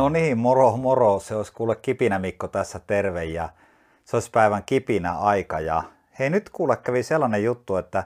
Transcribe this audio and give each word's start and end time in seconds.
No 0.00 0.08
niin, 0.08 0.38
moro 0.38 0.76
moro. 0.76 1.20
Se 1.20 1.36
olisi 1.36 1.52
kuule 1.52 1.76
Kipinä 1.76 2.18
Mikko 2.18 2.48
tässä 2.48 2.78
terve 2.78 3.24
ja 3.24 3.48
se 4.04 4.16
olisi 4.16 4.30
päivän 4.30 4.62
kipinä 4.64 5.18
aika. 5.18 5.60
Ja 5.60 5.82
hei 6.18 6.30
nyt 6.30 6.50
kuule 6.50 6.76
kävi 6.76 7.02
sellainen 7.02 7.44
juttu, 7.44 7.76
että 7.76 8.04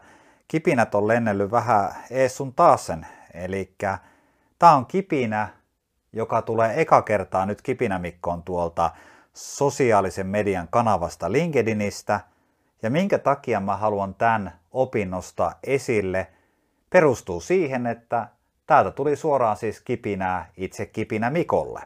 kipinät 0.48 0.94
on 0.94 1.08
lennellyt 1.08 1.50
vähän 1.50 1.94
ees 2.10 2.36
sun 2.36 2.54
taas 2.54 2.86
sen. 2.86 3.06
Eli 3.34 3.74
tää 4.58 4.74
on 4.74 4.86
kipinä, 4.86 5.48
joka 6.12 6.42
tulee 6.42 6.80
eka 6.80 7.02
kertaa 7.02 7.46
nyt 7.46 7.62
Kipinä 7.62 7.98
Mikkoon 7.98 8.42
tuolta 8.42 8.90
sosiaalisen 9.34 10.26
median 10.26 10.68
kanavasta 10.70 11.32
LinkedInistä. 11.32 12.20
Ja 12.82 12.90
minkä 12.90 13.18
takia 13.18 13.60
mä 13.60 13.76
haluan 13.76 14.14
tämän 14.14 14.52
opinnosta 14.70 15.52
esille, 15.62 16.26
perustuu 16.90 17.40
siihen, 17.40 17.86
että 17.86 18.28
täältä 18.66 18.90
tuli 18.90 19.16
suoraan 19.16 19.56
siis 19.56 19.80
kipinää 19.80 20.50
itse 20.56 20.86
kipinä 20.86 21.30
Mikolle. 21.30 21.80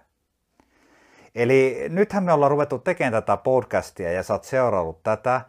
Eli 1.34 1.84
nythän 1.88 2.24
me 2.24 2.32
ollaan 2.32 2.50
ruvettu 2.50 2.78
tekemään 2.78 3.12
tätä 3.12 3.36
podcastia 3.36 4.12
ja 4.12 4.22
sä 4.22 4.34
oot 4.34 4.44
seuraillut 4.44 5.02
tätä. 5.02 5.40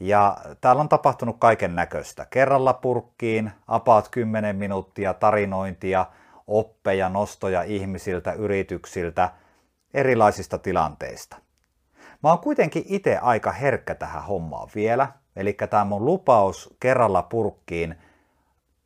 Ja 0.00 0.36
täällä 0.60 0.80
on 0.80 0.88
tapahtunut 0.88 1.36
kaiken 1.38 1.74
näköistä. 1.74 2.26
Kerralla 2.30 2.72
purkkiin, 2.72 3.50
apaat 3.68 4.08
10 4.08 4.56
minuuttia 4.56 5.14
tarinointia, 5.14 6.06
oppeja, 6.46 7.08
nostoja 7.08 7.62
ihmisiltä, 7.62 8.32
yrityksiltä, 8.32 9.30
erilaisista 9.94 10.58
tilanteista. 10.58 11.36
Mä 12.22 12.28
oon 12.28 12.38
kuitenkin 12.38 12.84
itse 12.86 13.18
aika 13.18 13.52
herkkä 13.52 13.94
tähän 13.94 14.24
hommaan 14.24 14.68
vielä, 14.74 15.08
eli 15.36 15.52
tämä 15.52 15.84
mun 15.84 16.04
lupaus 16.04 16.76
kerralla 16.80 17.22
purkkiin 17.22 17.94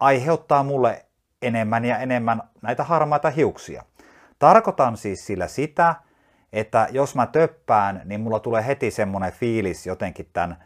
aiheuttaa 0.01 0.63
mulle 0.63 1.08
enemmän 1.43 1.85
ja 1.85 1.99
enemmän 1.99 2.43
näitä 2.63 2.85
harmaita 2.85 3.31
hiuksia. 3.31 3.85
Tarkoitan 4.39 4.97
siis 4.97 5.27
sillä 5.27 5.47
sitä, 5.47 5.95
että 6.53 6.89
jos 6.91 7.15
mä 7.15 7.27
töppään, 7.27 8.03
niin 8.05 8.21
mulla 8.21 8.41
tulee 8.41 8.67
heti 8.67 8.91
semmoinen 8.91 9.33
fiilis 9.33 9.87
jotenkin 9.87 10.31
tämän 10.33 10.65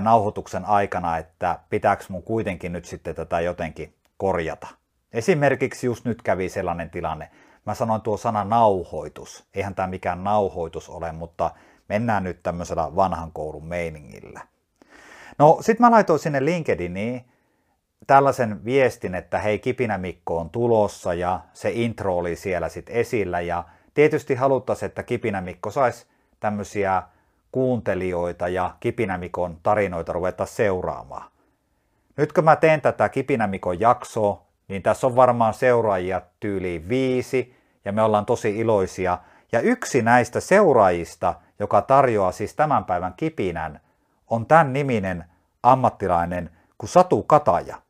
nauhoituksen 0.00 0.64
aikana, 0.64 1.18
että 1.18 1.58
pitääkö 1.70 2.04
mun 2.08 2.22
kuitenkin 2.22 2.72
nyt 2.72 2.84
sitten 2.84 3.14
tätä 3.14 3.40
jotenkin 3.40 3.94
korjata. 4.16 4.66
Esimerkiksi 5.12 5.86
just 5.86 6.04
nyt 6.04 6.22
kävi 6.22 6.48
sellainen 6.48 6.90
tilanne. 6.90 7.30
Mä 7.66 7.74
sanoin 7.74 8.00
tuo 8.00 8.16
sana 8.16 8.44
nauhoitus. 8.44 9.44
Eihän 9.54 9.74
tämä 9.74 9.88
mikään 9.88 10.24
nauhoitus 10.24 10.88
ole, 10.88 11.12
mutta 11.12 11.50
mennään 11.88 12.24
nyt 12.24 12.42
tämmöisellä 12.42 12.96
vanhan 12.96 13.32
koulun 13.32 13.66
meiningillä. 13.66 14.40
No 15.38 15.58
sit 15.60 15.78
mä 15.78 15.90
laitoin 15.90 16.18
sinne 16.18 16.44
LinkedIniin 16.44 17.24
tällaisen 18.06 18.64
viestin, 18.64 19.14
että 19.14 19.38
hei 19.38 19.58
Kipinä 19.58 19.98
Mikko 19.98 20.38
on 20.38 20.50
tulossa 20.50 21.14
ja 21.14 21.40
se 21.52 21.70
intro 21.70 22.16
oli 22.16 22.36
siellä 22.36 22.68
sitten 22.68 22.96
esillä 22.96 23.40
ja 23.40 23.64
tietysti 23.94 24.34
haluttaisiin, 24.34 24.86
että 24.86 25.02
Kipinä 25.02 25.40
Mikko 25.40 25.70
saisi 25.70 26.06
tämmöisiä 26.40 27.02
kuuntelijoita 27.52 28.48
ja 28.48 28.76
Kipinä 28.80 29.18
Mikon 29.18 29.58
tarinoita 29.62 30.12
ruveta 30.12 30.46
seuraamaan. 30.46 31.30
Nyt 32.16 32.32
kun 32.32 32.44
mä 32.44 32.56
teen 32.56 32.80
tätä 32.80 33.08
Kipinä 33.08 33.46
Mikon 33.46 33.80
jaksoa, 33.80 34.42
niin 34.68 34.82
tässä 34.82 35.06
on 35.06 35.16
varmaan 35.16 35.54
seuraajia 35.54 36.22
tyyliin 36.40 36.88
viisi 36.88 37.56
ja 37.84 37.92
me 37.92 38.02
ollaan 38.02 38.26
tosi 38.26 38.58
iloisia. 38.58 39.18
Ja 39.52 39.60
yksi 39.60 40.02
näistä 40.02 40.40
seuraajista, 40.40 41.34
joka 41.58 41.82
tarjoaa 41.82 42.32
siis 42.32 42.54
tämän 42.54 42.84
päivän 42.84 43.14
kipinän, 43.16 43.80
on 44.30 44.46
tämän 44.46 44.72
niminen 44.72 45.24
ammattilainen 45.62 46.50
kuin 46.78 46.90
Satu 46.90 47.22
Kataja. 47.22 47.83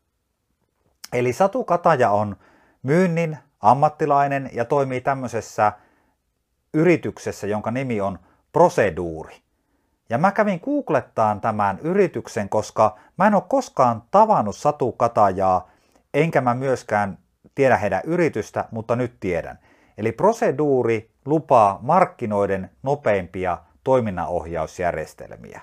Eli 1.14 1.32
Satu 1.32 1.64
Kataja 1.64 2.10
on 2.10 2.36
myynnin 2.82 3.38
ammattilainen 3.60 4.50
ja 4.52 4.64
toimii 4.64 5.00
tämmöisessä 5.00 5.72
yrityksessä, 6.72 7.46
jonka 7.46 7.70
nimi 7.70 8.00
on 8.00 8.18
Proseduuri. 8.52 9.36
Ja 10.08 10.18
mä 10.18 10.32
kävin 10.32 10.60
googlettaan 10.64 11.40
tämän 11.40 11.78
yrityksen, 11.78 12.48
koska 12.48 12.98
mä 13.18 13.26
en 13.26 13.34
ole 13.34 13.42
koskaan 13.48 14.02
tavannut 14.10 14.56
Satu 14.56 14.92
Katajaa, 14.92 15.68
enkä 16.14 16.40
mä 16.40 16.54
myöskään 16.54 17.18
tiedä 17.54 17.76
heidän 17.76 18.02
yritystä, 18.04 18.64
mutta 18.70 18.96
nyt 18.96 19.16
tiedän. 19.20 19.58
Eli 19.98 20.12
Proseduuri 20.12 21.10
lupaa 21.24 21.78
markkinoiden 21.82 22.70
nopeimpia 22.82 23.58
toiminnanohjausjärjestelmiä. 23.84 25.60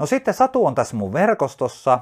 No 0.00 0.06
sitten 0.06 0.34
Satu 0.34 0.66
on 0.66 0.74
tässä 0.74 0.96
mun 0.96 1.12
verkostossa 1.12 1.98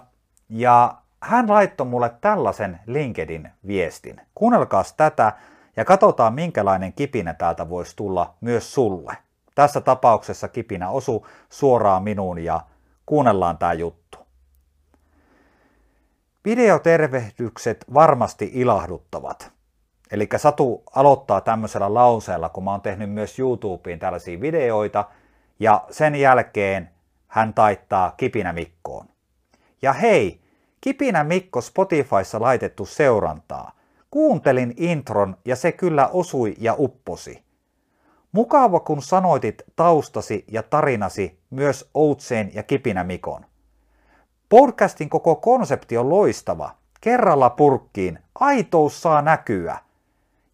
ja 0.49 0.95
hän 1.23 1.49
laittoi 1.49 1.87
mulle 1.87 2.13
tällaisen 2.21 2.81
LinkedIn 2.87 3.51
viestin. 3.67 4.21
Kuunnelkaas 4.35 4.93
tätä 4.93 5.33
ja 5.77 5.85
katsotaan 5.85 6.35
minkälainen 6.35 6.93
kipinä 6.93 7.35
täältä 7.35 7.69
voisi 7.69 7.97
tulla 7.97 8.35
myös 8.41 8.75
sulle. 8.75 9.17
Tässä 9.55 9.81
tapauksessa 9.81 10.49
kipinä 10.49 10.91
osu 10.91 11.27
suoraan 11.49 12.03
minuun 12.03 12.39
ja 12.45 12.61
kuunnellaan 13.07 13.59
tämä 13.59 13.73
juttu. 13.73 14.19
Videotervehdykset 16.45 17.85
varmasti 17.95 18.51
ilahduttavat. 18.55 19.53
Eli 20.11 20.29
Satu 20.37 20.83
aloittaa 20.95 21.41
tämmöisellä 21.41 21.95
lauseella, 21.95 22.49
kun 22.49 22.65
mä 22.65 22.71
oon 22.71 22.81
tehnyt 22.81 23.11
myös 23.11 23.39
YouTubeen 23.39 23.99
tällaisia 23.99 24.41
videoita, 24.41 25.05
ja 25.59 25.85
sen 25.91 26.15
jälkeen 26.15 26.91
hän 27.29 27.55
taittaa 27.55 28.15
Kipinä 28.17 28.53
Mikkoon. 28.53 29.07
Ja 29.83 29.93
hei, 29.93 30.41
Kipinä 30.81 31.25
Mikko 31.25 31.61
Spotifyssa 31.61 32.41
laitettu 32.41 32.87
seurantaa. 32.87 33.73
Kuuntelin 34.11 34.75
intron 34.77 35.37
ja 35.45 35.57
se 35.57 35.73
kyllä 35.73 36.09
osui 36.09 36.55
ja 36.59 36.75
upposi. 36.79 37.45
Mukava 38.33 38.81
kun 38.81 39.03
sanoitit 39.03 39.63
taustasi 39.77 40.45
ja 40.49 40.63
tarinasi 40.63 41.39
myös 41.51 41.91
Outseen 41.95 42.51
ja 42.55 42.63
Kipinä 42.63 43.05
Mikon. 43.05 43.45
Podcastin 44.49 45.09
koko 45.09 45.37
konsepti 45.37 45.97
on 45.97 46.11
loistava. 46.11 46.71
Kerralla 47.01 47.51
purkkiin, 47.51 48.19
aitous 48.35 49.03
saa 49.03 49.23
näkyä. 49.23 49.79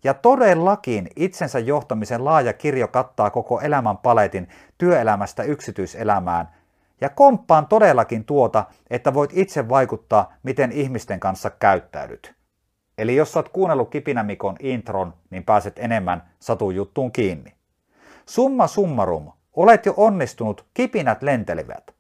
Ja 0.04 0.14
todellakin 0.14 1.08
itsensä 1.16 1.58
johtamisen 1.58 2.25
laaja 2.25 2.53
kirjo 2.53 2.88
kattaa 2.88 3.31
koko 3.31 3.60
elämän 3.60 3.97
paletin 3.97 4.48
työelämästä 4.78 5.43
yksityiselämään 5.43 6.48
ja 7.01 7.09
komppaan 7.09 7.67
todellakin 7.67 8.25
tuota, 8.25 8.65
että 8.91 9.15
voit 9.15 9.31
itse 9.34 9.69
vaikuttaa, 9.69 10.33
miten 10.43 10.73
ihmisten 10.73 11.21
kanssa 11.21 11.51
käyttäydyt. 11.51 12.34
Eli 12.99 13.17
jos 13.17 13.37
oot 13.37 13.49
kuunnellut 13.49 13.91
Kipinämikon 13.91 14.57
intron, 14.61 15.15
niin 15.31 15.45
pääset 15.45 15.79
enemmän 15.79 16.29
satujuttuun 16.39 17.12
kiinni. 17.12 17.55
Summa 18.27 18.67
summarum, 18.67 19.33
olet 19.55 19.87
jo 19.87 19.95
onnistunut, 19.97 20.67
kipinät 20.75 21.23
lentelivät. 21.23 21.95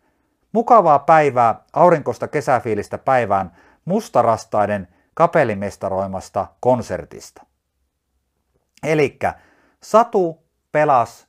Mukavaa 0.52 0.98
päivää, 0.98 1.60
aurinkosta 1.72 2.28
kesäfiilistä 2.28 2.98
päivään, 2.98 3.56
mustarastaiden 3.84 4.88
kapellimestaroimasta 5.14 6.46
konsertista. 6.60 7.42
Elikkä 8.82 9.34
Satu 9.82 10.42
pelas 10.72 11.26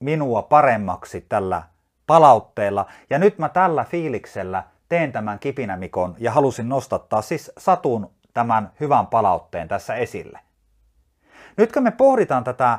minua 0.00 0.42
paremmaksi 0.42 1.26
tällä 1.28 1.62
palautteella. 2.08 2.86
Ja 3.10 3.18
nyt 3.18 3.38
mä 3.38 3.48
tällä 3.48 3.84
fiiliksellä 3.84 4.64
teen 4.88 5.12
tämän 5.12 5.38
kipinämikon 5.38 6.14
ja 6.18 6.32
halusin 6.32 6.68
nostattaa 6.68 7.22
siis 7.22 7.52
Satun 7.58 8.10
tämän 8.34 8.72
hyvän 8.80 9.06
palautteen 9.06 9.68
tässä 9.68 9.94
esille. 9.94 10.40
Nyt 11.56 11.72
kun 11.72 11.82
me 11.82 11.90
pohditaan 11.90 12.44
tätä 12.44 12.78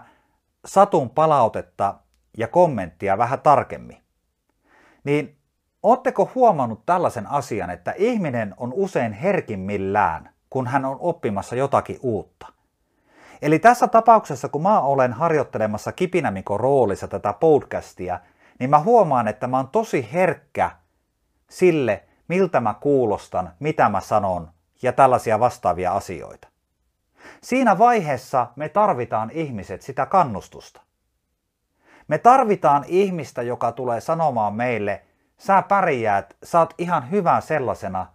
Satun 0.66 1.10
palautetta 1.10 1.96
ja 2.38 2.48
kommenttia 2.48 3.18
vähän 3.18 3.40
tarkemmin, 3.40 3.98
niin 5.04 5.38
ootteko 5.84 6.32
huomannut 6.36 6.86
tällaisen 6.86 7.28
asian, 7.28 7.70
että 7.70 7.94
ihminen 7.98 8.54
on 8.58 8.74
usein 8.74 9.14
herkimmillään, 9.14 10.30
kun 10.50 10.68
hän 10.68 10.86
on 10.86 10.98
oppimassa 11.00 11.56
jotakin 11.56 12.00
uutta? 12.02 12.48
Eli 13.42 13.60
tässä 13.60 13.88
tapauksessa, 13.88 14.50
kun 14.50 14.62
mä 14.62 14.82
olen 14.82 15.14
harjoittelemassa 15.14 15.92
Kipinämikon 15.92 16.60
roolissa 16.60 17.08
tätä 17.08 17.34
podcastia, 17.34 18.20
niin 18.60 18.70
mä 18.70 18.80
huomaan, 18.80 19.28
että 19.28 19.48
mä 19.48 19.58
oon 19.58 19.68
tosi 19.68 20.10
herkkä 20.14 20.72
sille, 21.50 22.04
miltä 22.28 22.60
mä 22.60 22.74
kuulostan, 22.74 23.54
mitä 23.60 23.90
mä 23.90 24.02
sanon 24.02 24.52
ja 24.82 24.94
tällaisia 24.94 25.40
vastaavia 25.40 25.94
asioita. 25.94 26.48
Siinä 27.42 27.78
vaiheessa 27.78 28.48
me 28.56 28.70
tarvitaan 28.70 29.32
ihmiset 29.32 29.82
sitä 29.82 30.06
kannustusta. 30.06 30.82
Me 32.08 32.18
tarvitaan 32.18 32.84
ihmistä, 32.88 33.42
joka 33.42 33.72
tulee 33.72 34.02
sanomaan 34.02 34.54
meille, 34.54 35.06
sä 35.38 35.62
pärjäät, 35.62 36.38
sä 36.44 36.60
oot 36.60 36.74
ihan 36.78 37.12
hyvä 37.12 37.42
sellaisena, 37.42 38.08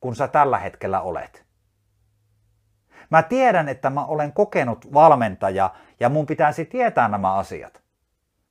kun 0.00 0.16
sä 0.16 0.28
tällä 0.28 0.58
hetkellä 0.58 1.00
olet. 1.00 1.44
Mä 3.10 3.22
tiedän, 3.22 3.68
että 3.68 3.90
mä 3.90 4.04
olen 4.04 4.32
kokenut 4.32 4.92
valmentaja 4.94 5.74
ja 6.00 6.08
mun 6.08 6.26
pitäisi 6.26 6.64
tietää 6.64 7.08
nämä 7.08 7.34
asiat. 7.34 7.82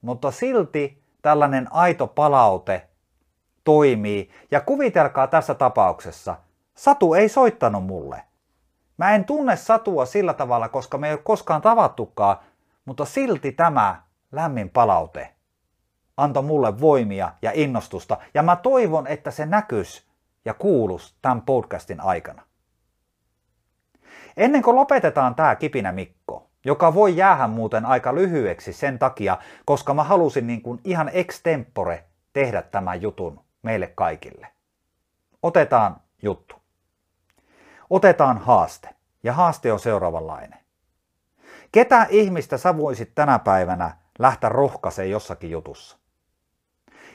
Mutta 0.01 0.31
silti 0.31 1.03
tällainen 1.21 1.67
aito 1.71 2.07
palaute 2.07 2.87
toimii. 3.63 4.29
Ja 4.51 4.61
kuvitelkaa 4.61 5.27
tässä 5.27 5.53
tapauksessa, 5.53 6.35
Satu 6.75 7.13
ei 7.13 7.29
soittanut 7.29 7.85
mulle. 7.85 8.23
Mä 8.97 9.15
en 9.15 9.25
tunne 9.25 9.55
Satua 9.55 10.05
sillä 10.05 10.33
tavalla, 10.33 10.69
koska 10.69 10.97
me 10.97 11.07
ei 11.07 11.13
ole 11.13 11.21
koskaan 11.23 11.61
tavattukaan, 11.61 12.37
mutta 12.85 13.05
silti 13.05 13.51
tämä 13.51 14.01
lämmin 14.31 14.69
palaute 14.69 15.37
antoi 16.17 16.43
mulle 16.43 16.79
voimia 16.79 17.31
ja 17.41 17.51
innostusta. 17.53 18.17
Ja 18.33 18.43
mä 18.43 18.55
toivon, 18.55 19.07
että 19.07 19.31
se 19.31 19.45
näkys 19.45 20.07
ja 20.45 20.53
kuulus 20.53 21.17
tämän 21.21 21.41
podcastin 21.41 22.01
aikana. 22.01 22.43
Ennen 24.37 24.61
kuin 24.61 24.75
lopetetaan 24.75 25.35
tämä 25.35 25.55
kipinä 25.55 25.91
Mikko, 25.91 26.46
joka 26.65 26.93
voi 26.93 27.17
jäädä 27.17 27.47
muuten 27.47 27.85
aika 27.85 28.15
lyhyeksi 28.15 28.73
sen 28.73 28.99
takia, 28.99 29.37
koska 29.65 29.93
mä 29.93 30.03
halusin 30.03 30.47
niin 30.47 30.61
kuin 30.61 30.79
ihan 30.83 31.09
extempore 31.13 32.03
tehdä 32.33 32.61
tämän 32.61 33.01
jutun 33.01 33.39
meille 33.61 33.87
kaikille. 33.95 34.47
Otetaan 35.43 35.95
juttu. 36.21 36.55
Otetaan 37.89 38.37
haaste. 38.37 38.89
Ja 39.23 39.33
haaste 39.33 39.73
on 39.73 39.79
seuraavanlainen. 39.79 40.59
Ketä 41.71 42.07
ihmistä 42.09 42.57
sä 42.57 42.77
voisit 42.77 43.11
tänä 43.15 43.39
päivänä 43.39 43.97
lähteä 44.19 44.49
rohkaiseen 44.49 45.09
jossakin 45.09 45.51
jutussa? 45.51 45.97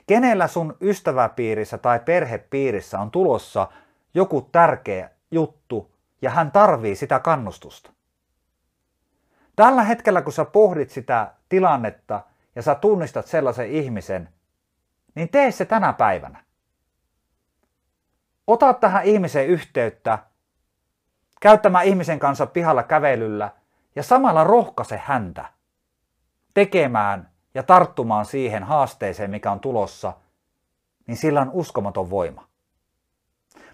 Kenellä 0.06 0.46
sun 0.48 0.76
ystäväpiirissä 0.80 1.78
tai 1.78 2.00
perhepiirissä 2.00 2.98
on 2.98 3.10
tulossa 3.10 3.68
joku 4.14 4.48
tärkeä 4.52 5.10
juttu 5.30 5.94
ja 6.22 6.30
hän 6.30 6.52
tarvii 6.52 6.96
sitä 6.96 7.18
kannustusta? 7.18 7.90
Tällä 9.56 9.82
hetkellä, 9.82 10.22
kun 10.22 10.32
sä 10.32 10.44
pohdit 10.44 10.90
sitä 10.90 11.34
tilannetta 11.48 12.20
ja 12.54 12.62
sä 12.62 12.74
tunnistat 12.74 13.26
sellaisen 13.26 13.70
ihmisen, 13.70 14.28
niin 15.14 15.28
tee 15.28 15.50
se 15.50 15.64
tänä 15.64 15.92
päivänä. 15.92 16.44
Ota 18.46 18.74
tähän 18.74 19.04
ihmiseen 19.04 19.48
yhteyttä, 19.48 20.18
käy 21.40 21.58
tämän 21.58 21.84
ihmisen 21.84 22.18
kanssa 22.18 22.46
pihalla 22.46 22.82
kävelyllä 22.82 23.50
ja 23.96 24.02
samalla 24.02 24.44
rohkaise 24.44 24.96
häntä 25.04 25.44
tekemään 26.54 27.30
ja 27.54 27.62
tarttumaan 27.62 28.24
siihen 28.24 28.62
haasteeseen, 28.62 29.30
mikä 29.30 29.52
on 29.52 29.60
tulossa, 29.60 30.12
niin 31.06 31.16
sillä 31.16 31.40
on 31.40 31.50
uskomaton 31.52 32.10
voima. 32.10 32.51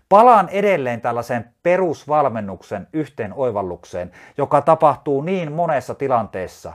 Palaan 0.09 0.49
edelleen 0.49 1.01
tällaiseen 1.01 1.55
perusvalmennuksen 1.63 2.89
yhteen 2.93 3.35
oivallukseen, 3.35 4.13
joka 4.39 4.61
tapahtuu 4.61 5.23
niin 5.23 5.53
monessa 5.53 5.95
tilanteessa. 5.95 6.73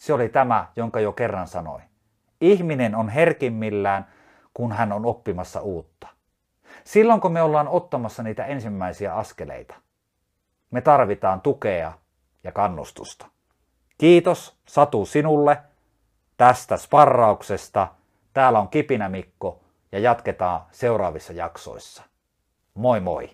Se 0.00 0.12
oli 0.12 0.28
tämä, 0.28 0.68
jonka 0.76 1.00
jo 1.00 1.12
kerran 1.12 1.46
sanoin. 1.46 1.82
Ihminen 2.40 2.94
on 2.94 3.08
herkimmillään, 3.08 4.06
kun 4.54 4.72
hän 4.72 4.92
on 4.92 5.06
oppimassa 5.06 5.60
uutta. 5.60 6.08
Silloin 6.84 7.20
kun 7.20 7.32
me 7.32 7.42
ollaan 7.42 7.68
ottamassa 7.68 8.22
niitä 8.22 8.44
ensimmäisiä 8.44 9.14
askeleita, 9.14 9.74
me 10.70 10.80
tarvitaan 10.80 11.40
tukea 11.40 11.92
ja 12.44 12.52
kannustusta. 12.52 13.26
Kiitos 13.98 14.56
Satu 14.66 15.06
sinulle 15.06 15.58
tästä 16.36 16.76
sparrauksesta. 16.76 17.88
Täällä 18.32 18.60
on 18.60 18.68
Kipinä 18.68 19.08
Mikko 19.08 19.63
ja 19.94 20.00
jatketaan 20.00 20.60
seuraavissa 20.70 21.32
jaksoissa. 21.32 22.02
Moi 22.74 23.00
moi! 23.00 23.30